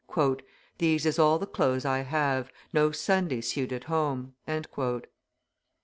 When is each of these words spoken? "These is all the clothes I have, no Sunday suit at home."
"These 0.79 1.05
is 1.05 1.19
all 1.19 1.37
the 1.37 1.45
clothes 1.45 1.85
I 1.85 1.99
have, 1.99 2.51
no 2.73 2.91
Sunday 2.91 3.39
suit 3.39 3.71
at 3.71 3.83
home." 3.83 4.33